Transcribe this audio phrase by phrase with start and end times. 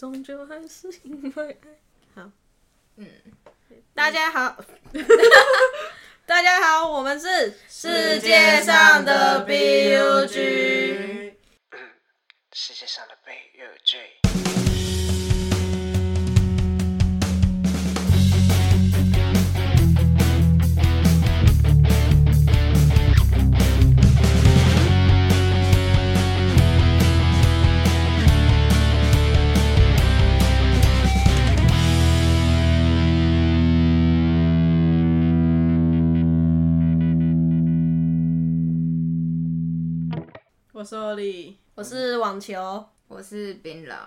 [0.00, 2.22] 终究还是因为爱。
[2.22, 2.30] 好，
[2.96, 3.06] 嗯，
[3.92, 4.56] 大家好，
[6.24, 11.34] 大家好，我们是世界上的 BUG
[12.54, 14.19] 世界上的 BUG。
[40.80, 43.98] 我是欧丽，我是网球，我是槟榔，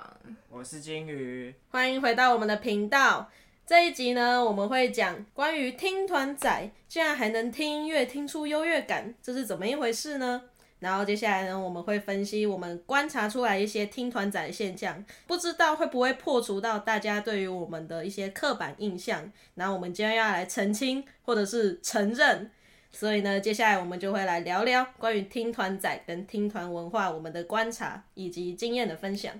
[0.50, 3.30] 我是金鱼，欢迎回到我们的频道。
[3.64, 10.41] 这一集呢，我们会讲关于听团仔竟然还能听音乐听出优越感，这是怎么一回事呢？
[10.80, 19.31] 然后接下来呢，我们会分析我们观察出来一些听团仔的现象，不知道会不会破除到大家对于我们的一些刻板印象。
[19.53, 22.50] 然后我们今天要来澄清或者是承认。
[22.95, 29.33] 所以呢，接下来我们就会来聊聊关于听团仔跟听团文化我们的观察以及经验的分享。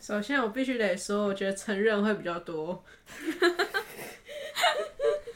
[0.00, 2.82] 首先，我必须得说，我觉得承认会比较多。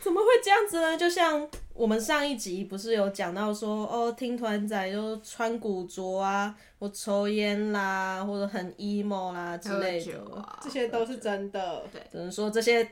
[0.02, 0.96] 怎么会这样子呢？
[0.98, 11.84] 就像我们上一集不是有讲到说，哦，听团仔就穿古着啊，或抽烟啦，或者很 emo 啦之类的，啊这些都是真的。
[12.10, 12.86] 只能说这些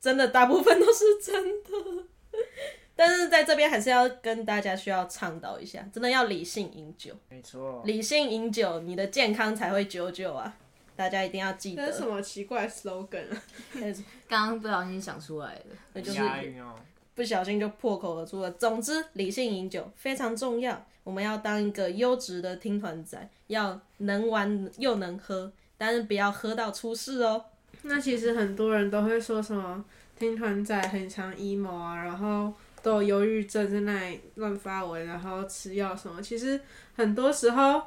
[0.00, 1.70] 真的大部分都是真的。
[3.00, 10.54] 但是在这边还是要跟大家需要倡导一下，真的要理性饮酒，没错，理性饮酒，你的健康才会久久啊！
[10.94, 13.42] 大家一定要记得，这是什么奇怪的 slogan 啊？
[14.28, 15.64] 刚刚不小心想出来的。
[15.94, 16.20] 那就是。
[17.14, 18.50] 不小心就破口而出了。
[18.52, 20.86] 总之，理性饮酒非常重要。
[21.04, 27.44] 我们要当一个优质的听团仔，要能玩又能喝，但是不要喝到出事哦。
[27.82, 29.82] 那其实很多人都会说什么
[30.18, 36.20] 听团仔很常 emo 啊，然后都有忧郁症在那里乱发文，然后吃药什么。
[36.22, 36.60] 其实
[36.94, 37.82] 很多时候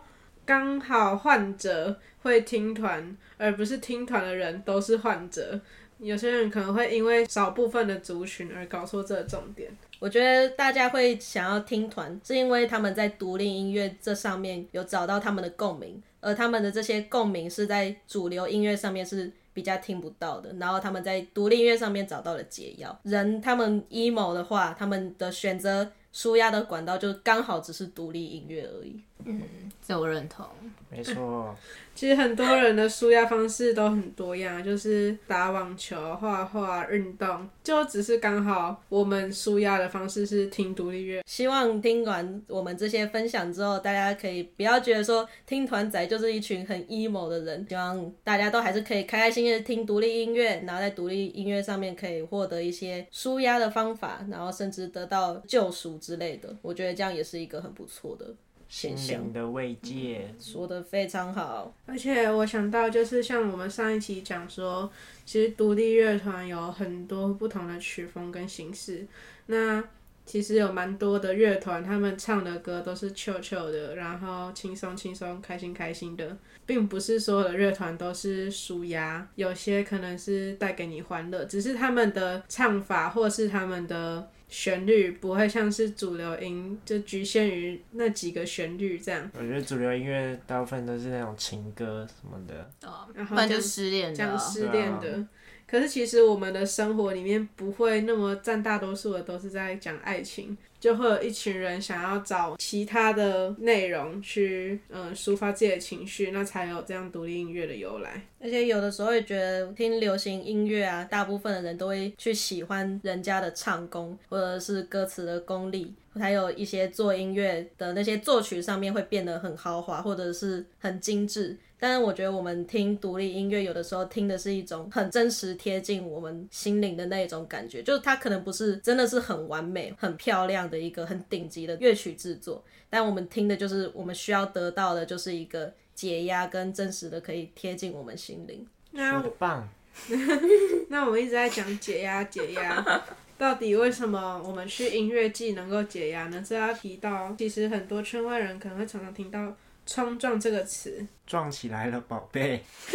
[0.45, 5.59] 刚好患者会听团，而不是听团的人都是患者。
[5.99, 9.71] 有些人可能会因为少部分的族群而搞错这个重点。
[9.99, 22.99] 我觉得大家会想要听团，是因为他们在独立音乐这上面有找到他们的共鸣，而他们的这些共鸣是在主流音乐上面是比较听不到的，然后他们在独立音乐上面找到了解药。
[23.03, 29.01] 人他们 emo 的话，他们的选择舒压的管道就刚好只是独立音乐而已。
[29.25, 29.41] 嗯
[29.85, 30.45] 这我认同。
[30.89, 31.55] 没错，
[31.95, 41.21] 其实很多人的舒压方式都很多样，就是打网球、画画、运动，就只是刚好我们舒压的方式是听独立乐。
[41.25, 47.65] 希望听完我们这些分享之后，大家可以不要觉得说听团仔就是一群很 emo 的人。
[47.69, 56.53] 希望大家都还是可以开开心心的听独立音乐，然后在独立音乐上面可以获得一些舒压的方法，然后甚至得到救赎之类的。
[56.61, 58.25] 我觉得这样也是一个很不错的
[58.67, 59.23] 心现象。
[59.23, 60.35] 灵的慰藉。
[60.37, 64.91] 说的非常好，而且我想到，就是像我们上一期讲说，
[65.25, 69.07] 其实独立乐团有很多不同的曲风跟形式。
[69.45, 69.83] 那
[70.25, 89.27] 其实有蛮多的乐团，他们唱的歌都是 chill chill 的，然后轻松轻松、开心开心的，并不是所有的乐团都是舒压，有些可能是带给你欢乐，只是他们的唱法或是他们的旋律不会像是主流音，就局限于那几个旋律这样。
[89.33, 94.29] 我觉得主流音乐大部分都是那种情歌什么的，哦，然后就失恋的啊。
[94.29, 95.27] 讲失恋的。
[95.65, 108.21] 可是其实我们的生活里面不会那么占大多数的都是在讲爱情，就会有一群人想要找其他的内容去嗯抒发自己的情绪，那才有这样独立音乐的由来。
[108.41, 121.57] 而且有的时候会觉得听流行音乐啊，大部分的人都会去喜欢人家的唱功，或者是歌词的功力，还有一些做音乐的那些作曲上面会变得很豪华，或者是很精致。
[121.79, 138.67] 但是我觉得我们听独立音乐，有的时候听的是一种很真实、贴近我们心灵的那种感觉，就是它可能不是真的是很完美、很漂亮的一个很顶级的乐曲制作，但我们听的就是我们需要得到的，就是一个解压跟真实的可以贴近我们心灵。
[138.91, 139.69] 那说的棒。
[140.89, 142.83] 那我们一直在讲解压解压，
[143.37, 146.43] 到底为什么我们去音乐季能够解压呢？
[146.43, 149.55] 这要提到，其实很多圈外人可能会常常听到
[149.85, 151.05] “冲撞”这个词。
[151.27, 152.63] 撞起来了，宝贝！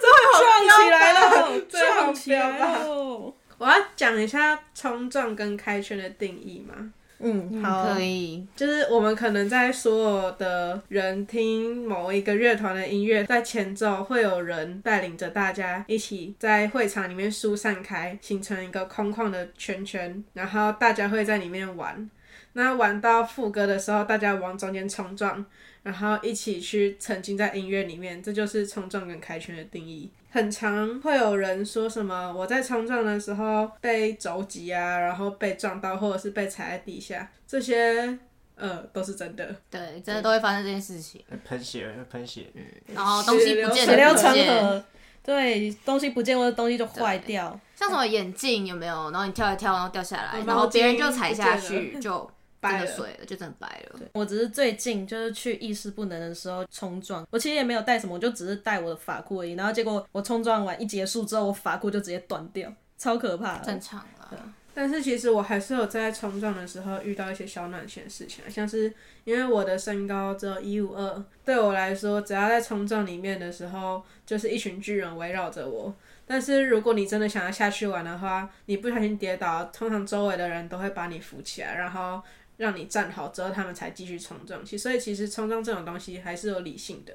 [0.00, 3.34] 撞起来了，最好撞起来了。
[3.58, 6.92] 我要讲一下冲撞跟开圈的定义嘛。
[7.24, 22.10] 嗯，好，可以，就是我们可能在所有的人听某一个乐团的音乐，在前奏会有人带领着大家一起在会场里面疏散开，形成一个空旷的圈圈，然后大家会在里面玩。
[22.54, 25.44] 那玩到副歌的时候，大家往中间冲撞，
[25.82, 30.10] 然后一起去沉浸在音乐里面，这就是冲撞跟开圈的定义。
[30.30, 38.18] 很常会有人说什么我在冲撞的时候被肘击啊，然后被撞到，或者是被踩在底下，这些
[38.54, 39.54] 呃都是真的。
[39.70, 41.22] 对，真的都会发生这件事情。
[41.44, 42.46] 喷血，喷血。
[42.94, 44.84] 然后东西不见血流成的不见，河，
[45.22, 47.60] 对，东西不见或者东西就坏掉。
[47.76, 49.10] 像什么眼镜有没有？
[49.10, 52.30] 然后你跳一跳，然后掉下来，哦然后别人就踩下去，就
[52.62, 54.00] 真掰了的碎了，就真的白了。
[54.14, 59.52] 我只是最近就是去意识不能的时候冲撞，我其实也没有带什么，我就只是带我的发箍而已。
[59.52, 63.64] 然后结果我冲撞完一结束之后，我发箍就直接断掉，超可怕的。
[63.64, 64.30] 正常啦。
[64.74, 68.90] 但是其实我还是有在冲撞的时候遇到一些小暖心的事情啊，像是
[69.24, 75.94] 因为我的身高只有一五二，对我来说，只要在冲撞里面的时候，就是一群巨人围绕着我。
[76.24, 82.22] 但是如果你真的想要下去玩的话，你不小心跌倒，通常周围的人都会把你扶起来，然后
[82.62, 84.64] 让你站好之后，他们才继续冲撞。
[84.64, 87.12] 其所以其实冲撞这种东西还是有理性的。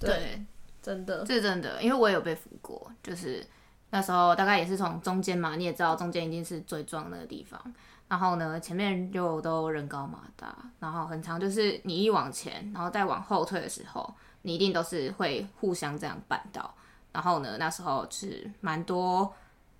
[0.00, 0.42] 对，
[0.80, 3.44] 真的，这是真的，因为我也有被扶过，就是
[3.90, 7.60] 那时候大概也是从中间嘛，你也知道中间一定是最壮那个地方，
[8.08, 16.74] 然后呢前面就都人高马大，然后很长就是你一往前，然后再往后退的时候，你一定都是会互相这样绊倒，
[17.12, 19.30] 然后呢那时候是蛮多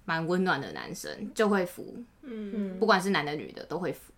[0.04, 4.12] 蛮温暖的男生就会扶，嗯，不管是男的女的都会扶。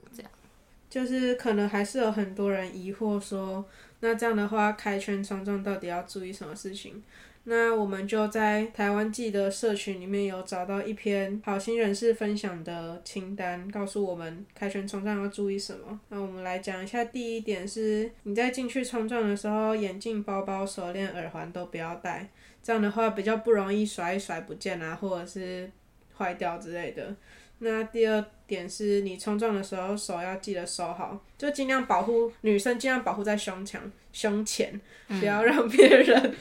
[0.90, 3.64] 就是可能还是有很多人疑惑说，
[4.00, 7.02] 那这样的话开圈冲撞到底要注意什么事情？
[7.44, 15.98] 那我们就在台湾记的社群里面有找到一篇好心人士分享的清单，告诉我们开圈冲撞要注意什么。
[16.10, 22.28] 那我们来讲一下，第一点是你在进去冲撞的时候，眼镜、包包、手链、耳环都不要戴，
[22.62, 25.70] 这样的话比较不容易甩一甩不见啊，或者是
[26.18, 27.16] 坏掉之类的。
[27.62, 33.80] 那第二点是你冲撞的时候手要记得收好，就尽量保护女生，尽量保护在胸腔、
[34.12, 36.34] 胸前，不要让别人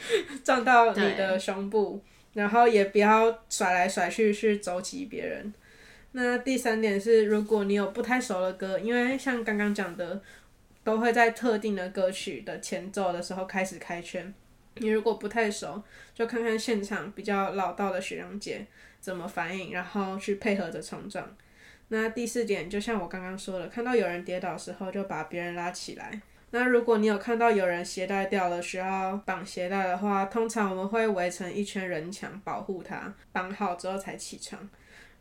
[0.43, 2.01] 撞到你的胸部，
[2.33, 5.53] 然后也不要甩来甩去去肘击别人。
[6.13, 10.21] 那第三点是，如果你有不太熟的歌，因为像刚刚讲的，
[10.83, 14.33] 都会在特定的歌曲的前奏的时候开始开圈。
[14.75, 15.83] 你如果不太熟，
[16.15, 18.65] 就看看现场比较老道的学长姐
[18.99, 21.35] 怎么反应，然后去配合着冲撞。
[21.89, 26.21] 那第四点，就像我刚刚说的，看到有人跌倒时候，就把别人拉起来。
[26.51, 34.67] 那如果你有看到有人鞋带掉了，需要绑鞋带的话，通常我们会围成一圈人墙保护他，绑好之后才起床。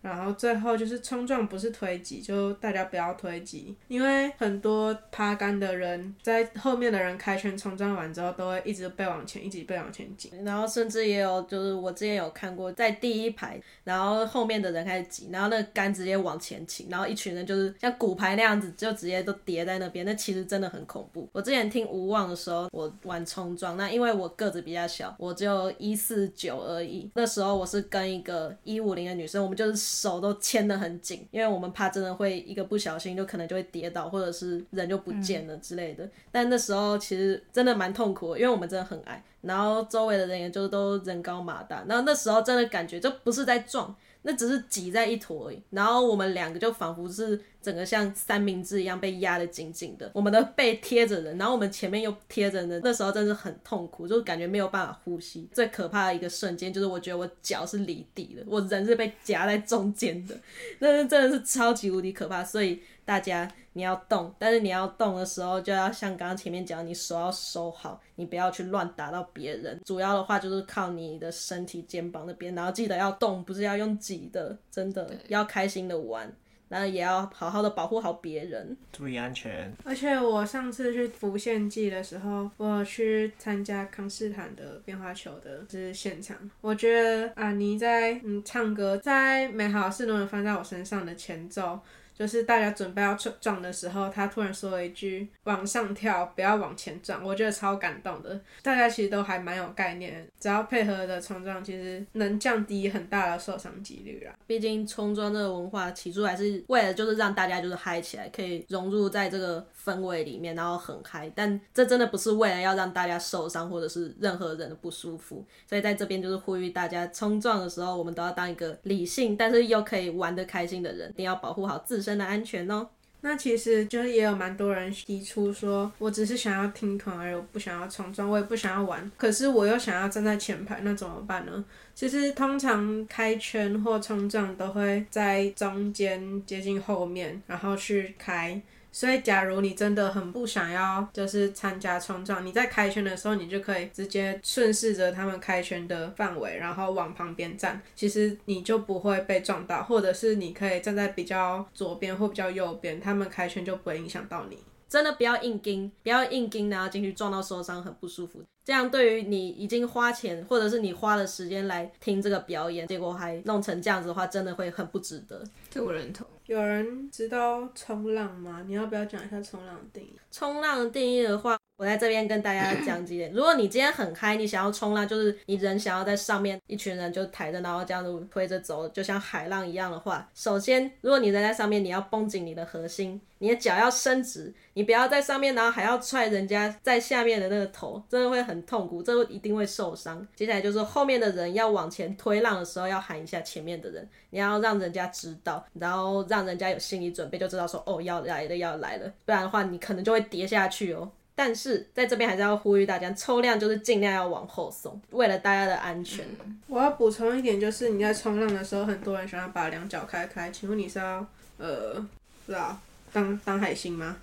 [0.00, 10.32] 然后最后就是冲撞，不是推挤，就大家不要推挤，因为很多趴杆的人在后面的人开圈冲撞完之后，都会一直被往前，一直被往前挤。
[10.44, 21.28] 然后甚至也有，就是我之前有看过，在第一排，然后后面的人开始挤，然后那个杆直接往前倾，然后一群人就是像骨牌那样子，就直接都叠在那边，那其实真的很恐怖。
[21.32, 36.06] 我之前听无望的时候，我玩冲撞，那因为我个子比较小，我只有一四九而已，那时候我是跟一个一五零的女生，我们就是手都牵得很紧，因为我们怕真的会一个不小心就可能就会跌倒，或者是人就不见了之类的。
[36.30, 43.94] 但那时候其实真的蛮痛苦，因为我们真的很矮，然后周围的人也就都人高马大，然后那时候真的感觉就不是在撞。
[44.22, 55.48] 那只是挤在一坨而已，然后我们两个就仿佛是整个像三明治一样被压得紧紧的，我们的背贴着人，然后我们前面又贴着人，那时候真是很痛苦，就感觉没有办法呼吸。
[55.52, 60.36] 最可怕的一个瞬间就是我觉得我脚是离地的，我人是被夹在中间的，
[60.80, 62.44] 那是真的是超级无敌可怕。
[62.44, 69.80] 所以大家你要动，但是你要动的时候就要像刚刚前面讲，你手要收好，你不要去乱打到别人。
[69.82, 76.30] 主要的话就是靠你的身体肩膀那边，然后记得要动，不是要用挤的，真的要开心的玩。
[76.68, 78.76] 然后也要好好的保护好别人。
[78.92, 79.72] 注意安全。
[79.86, 86.36] 而且我上次去浮现季的时候，我去参加康斯坦的变化球的就是现场。
[86.60, 91.80] 我觉得啊，你在嗯唱歌，在美好事都能翻在我身上的前奏。
[92.18, 98.40] 就是大家准备要撞的时候，他突然说了一句“往上跳，不要往前撞”，我觉得超感动的。
[98.60, 104.34] 大家其实都还蛮有概念，只要配合的冲撞，其实能降低很大的受伤几率啦。
[104.48, 111.30] 毕竟冲撞这个文化起初还是为了就是让大家就是嗨起来，可以融入在这个氛围里面，然后很嗨。
[111.34, 115.42] 但这真的不是为了要让大家受伤或者是任何人的不舒服。
[115.66, 122.88] 所以在这边就是呼吁大家，冲撞的时候我们都要当一个理性但是又可以玩得开心的人，一定要保护好自身的安全哦。
[123.20, 131.64] 那其实就是也有蛮多人提出说，我只是想要听团而，我不想要冲撞，我也不想要玩，可是我又想要站在前排，那怎么办呢？
[131.96, 138.62] 其实通常开圈或冲撞都会在中间接近后面，然后去开。
[138.98, 154.58] 所以，假如你真的很不想要，就是参加冲撞，你在开圈的时候，你就可以直接顺势着他们开圈的范围，然后往旁边站，其实你就不会被撞到，或者是你可以站在比较左边或比较右边，他们开圈就不会影响到你。
[154.88, 158.42] 真的不要硬盯，不要硬盯，然后进去撞到受伤，很不舒服。
[158.64, 165.42] 这样对于你已经花钱，或者是你花了时间来听这个表演，结果还弄成这样子的话，真的会很不值得。
[165.70, 166.26] 这我认同。
[166.46, 168.64] 有人知道冲浪吗？
[168.66, 170.12] 你要不要讲一下冲浪的定义？
[170.30, 173.32] 冲浪的定义的话，我在这边跟大家 讲几点。
[173.32, 190.26] 如果你今天很嗨，你想要冲浪，就是你人想要在上面，一群人就抬着，然后这样子推着走，就像海浪一样的话，首先，如果你人在上面，你要绷紧你的核心，你的脚要伸直，你不要在上面，然后还要踹人家在下面的那个头，真的会很痛苦，这会一定会受伤。
[190.34, 201.08] 接下来就是后面的人要往前推浪的时候，要喊一下前面的人，你要让人家知道，然后让人家有心理准备，就知道说哦要来了要来了，不然的话你可能就会跌下去哦。
[201.38, 206.26] 但是在这边还是要呼吁大家，抽量就是尽量要往后送，为了大家的安全。
[206.66, 211.24] 我要补充一点，就是你在冲浪的时候，很多人喜欢把两脚开开，请问你是要
[211.58, 212.04] 呃，
[212.44, 212.76] 是啊，
[213.12, 214.16] 当当海星吗？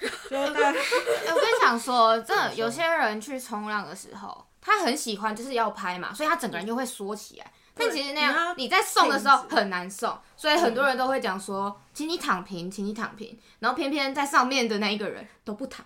[0.00, 7.52] 说大哎、我跟你讲说，真的有些人去冲浪的时候，他很喜欢就是要拍嘛，所以他整个人就会缩起来。
[7.74, 13.38] 但其实那样你在送的时候很难送，所以很多人都会讲说，请你躺平，请你躺平。
[13.58, 15.84] 然后偏偏在上面的那一个人都不躺，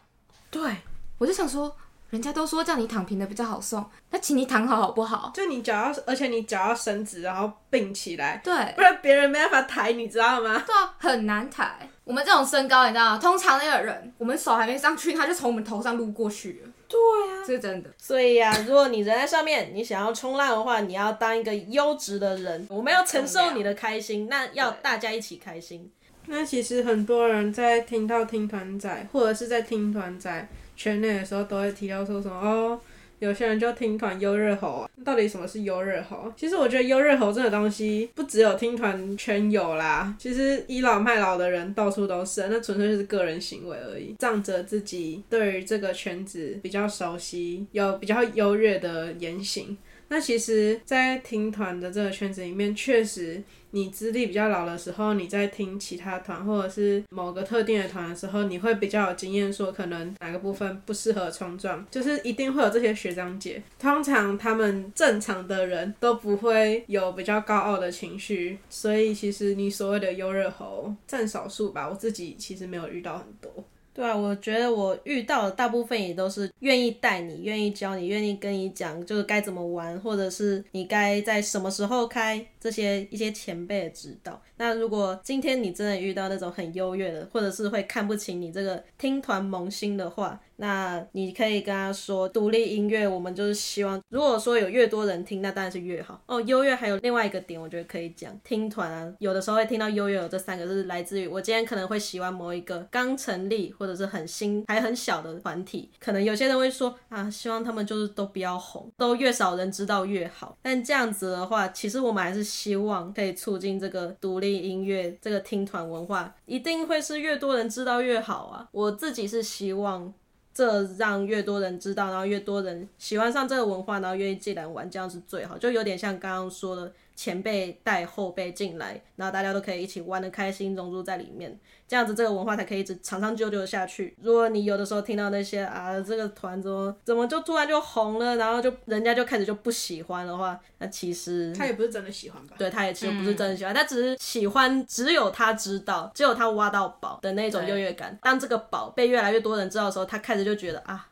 [0.51, 0.77] 对，
[1.19, 1.77] 我就想说，
[2.11, 5.31] 人家都说叫你躺平的比较好送，那请你躺好好不好？
[5.35, 10.63] 就你脚要，而且你脚要伸直，然后并起来，对，不然别人没办法抬，你知道吗？
[10.67, 11.89] 对啊，很难抬。
[12.05, 13.19] 我们这种身高，你知道吗？
[13.19, 16.71] 通常那个人，我们手还没上去，他就从我们头上撸过去了。
[16.89, 17.45] 对啊。
[17.47, 17.91] 这是真的。
[17.99, 25.93] 所以呀、如果你人在上面，你想要冲浪的话，你要当一个优质的人，我们要承受你的开心，那要大家一起开心。
[26.29, 32.79] 那其实很多人在听到听团仔，或者是在听团仔圈内的时候，都会提到说什么哦，
[33.19, 34.91] 有些人就听团优热猴啊。
[35.05, 36.31] 到底什么是优热猴？
[36.37, 49.77] 其实我觉得优热猴这个东西，不只有听团圈有啦，其实倚老卖老的人到处都是，那纯粹就是个人行为而已，仗着自己对于这个圈子比较熟悉，有比较优越的言行。
[50.11, 63.63] 那其实，在听团的这个圈子里面，确实你资历比较老的时候，你在听其他团或者是某个特定的团的时候，你会比较有经验，说可能哪个部分不适合冲撞，就是一定会有这些学长姐。
[63.79, 71.87] 通常他们正常的人都不会有比较高傲的情绪，所以其实你所谓的优热猴占少数吧。
[71.87, 73.53] 我自己其实没有遇到很多。
[73.99, 84.41] 对啊，我觉得我遇到的大部分也都是愿意带你、愿意教你、愿意跟你讲，就是该怎么玩，或者是你该在什么时候开这些一些前辈的指导。
[84.57, 96.21] 那如果今天你真的遇到那种很优越的，或者是会看不起你这个听团萌新的话，那你可以跟他说，独立音乐我们就是希望，如果说有越多人听，那当然是越好。
[96.27, 110.59] 哦，优越还有另外一个点，我觉得可以讲，听团啊，有的时候会听到优越有这三个，是来自于我今天可能会喜欢某一个刚成立或者是很新还很小的团体，可能有些人会说啊，希望他们就是都不要红，都越少人知道越好。
[110.61, 118.69] 但这样子的话，其实我们还是希望可以促进这个独立音乐这个听团文化，一定会是越多人知道越好啊。
[118.73, 120.13] 我自己是希望。
[120.59, 125.57] 这让越多人知道，然后越多人喜欢上这个文化，然后愿意进来玩，这样是最好。
[125.57, 131.59] 就有点像刚刚说的，前辈带后辈进来，然后大家都可以一起玩的开心，融入在里面，
[131.89, 134.15] 这样子这个文化才可以一直长长久久的下去。
[134.23, 142.55] 如果你有的时候听到那些啊，这个团怎么怎么就突然就红了，然后就人家就开始就不喜欢的话，那其实他也不是真的喜欢吧？
[142.57, 148.17] 对他也其实不是真的喜欢，他只是喜欢只有他知道，只有他挖到宝的那种优越感。
[148.23, 151.09] 当这个宝被越来越多人知道的时候，他开始就觉得啊，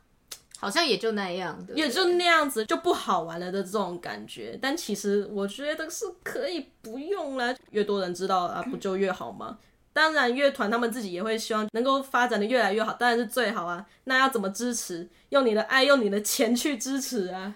[0.59, 4.59] 好像也就那样的，也就那样子就不好玩了的这种感觉。
[4.61, 9.59] 但其实我觉得是可以不用了，越多人知道啊，不就越好吗？
[9.93, 13.87] 当然，乐团他们自己也会希望能够发展的越来越好，当然是最好啊。
[14.05, 15.09] 那要怎么支持？
[15.31, 17.55] 用你的爱，用你的钱去支持啊！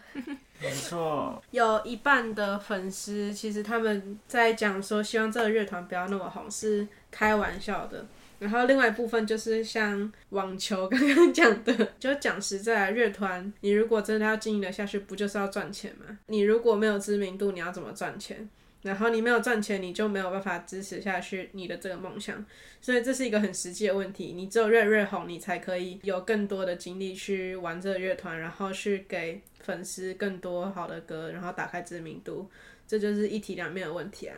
[0.58, 8.06] 没错，有一半的粉丝其实他们在讲说，希望这个乐团不要那么红，是开玩笑的。
[8.40, 16.18] 然后另外一部分就是像网球刚刚讲的，就讲实在，乐团你如果真的要经营的下去，不就是要赚钱吗？
[16.26, 18.48] 你如果没有知名度，你要怎么赚钱？
[18.82, 22.42] 然后你没有赚钱，你就没有办法支持下去你的这个梦想，
[22.80, 24.32] 所以这是一个很实际的问题。
[24.34, 32.48] 你只有越越红，你才可以有更多的精力去玩这个乐团，然后去给粉丝更多好的歌，然后打开知名度，
[32.88, 34.36] 这就是一体两面的问题啊。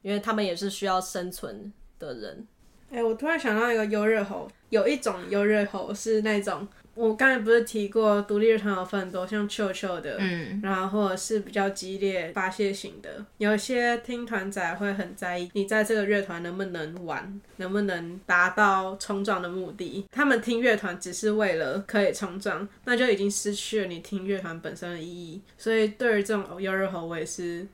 [0.00, 2.46] 因为他们也是需要生存的人。
[2.90, 20.04] 哎、我突然想到一个优热猴，有一种优热猴是那种，我刚才不是提过独立乐团有分很多，像球球的，嗯，然后或者是比较激烈发泄型的，有些听团仔会很在意你在这个乐团能不能玩，能不能达到冲撞的目的。
[20.10, 25.40] 他们听乐团只是为了可以冲撞，那就已经失去了你听乐团本身的意义。
[25.56, 27.66] 所以对于这种优热猴，我也是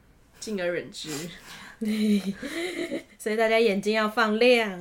[0.47, 1.11] 敬而远之。
[3.19, 4.81] 所以大家眼睛要放亮。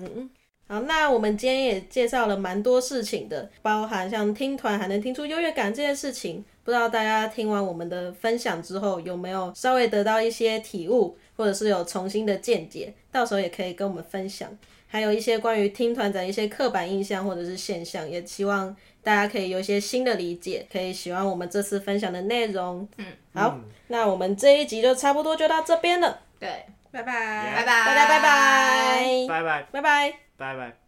[0.67, 6.45] 好，那我们今天也介绍了蛮多事情的，包含像听团还能听出优越感这件事情。
[6.63, 12.93] 不知道大家听完我们的分享之后，有没有稍微得到一些体悟，或者是有重新的见解？
[13.11, 14.55] 到时候也可以跟我们分享。
[14.87, 22.87] 还有一些关于听团的一些刻板印象或者是现象，也希望大家可以有一些新的理解，可以喜欢我们这次分享的内容。
[22.97, 23.59] 嗯，好，
[23.89, 29.67] 那我们这一集就差不多就到这边了，对，拜拜，拜拜，大家拜拜，拜拜。
[29.71, 30.13] 拜拜。
[30.37, 30.84] 拜拜。